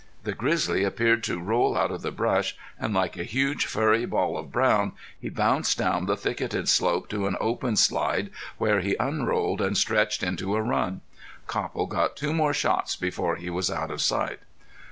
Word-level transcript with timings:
The 0.23 0.33
grizzly 0.33 0.83
appeared 0.83 1.23
to 1.25 1.37
roll 1.39 1.77
out 1.77 1.91
of 1.91 2.01
the 2.01 2.09
brush, 2.09 2.55
and 2.79 2.91
like 2.91 3.17
a 3.19 3.23
huge 3.23 3.67
furry 3.67 4.03
ball 4.07 4.35
of 4.35 4.51
brown, 4.51 4.93
he 5.19 5.29
bounced 5.29 5.77
down 5.77 6.07
the 6.07 6.17
thicketed 6.17 6.67
slope 6.69 7.07
to 7.09 7.27
an 7.27 7.37
open 7.39 7.75
slide 7.75 8.31
where 8.57 8.79
he 8.79 8.95
unrolled, 8.99 9.61
and 9.61 9.77
stretched 9.77 10.23
into 10.23 10.55
a 10.55 10.61
run. 10.63 11.01
Copple 11.45 11.85
got 11.85 12.15
two 12.17 12.33
more 12.33 12.51
shots 12.51 12.95
before 12.95 13.35
he 13.35 13.51
was 13.51 13.69
out 13.69 13.91
of 13.91 14.01
sight. 14.01 14.39